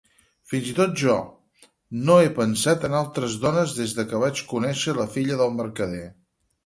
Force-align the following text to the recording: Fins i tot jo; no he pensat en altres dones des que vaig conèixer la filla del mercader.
Fins 0.51 0.69
i 0.69 0.71
tot 0.79 0.95
jo; 1.01 1.17
no 2.07 2.15
he 2.21 2.31
pensat 2.39 2.87
en 2.89 2.95
altres 3.01 3.35
dones 3.45 3.75
des 3.81 3.93
que 4.15 4.23
vaig 4.25 4.43
conèixer 4.55 4.97
la 5.03 5.07
filla 5.19 5.39
del 5.43 5.55
mercader. 5.63 6.05